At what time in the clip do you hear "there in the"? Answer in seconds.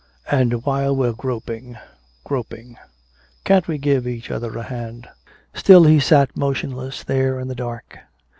7.03-7.53